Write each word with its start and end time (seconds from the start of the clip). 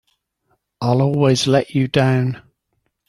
I'll 0.81 0.99
always 1.03 1.45
let 1.45 1.75
you 1.75 1.87
down! 1.87 2.41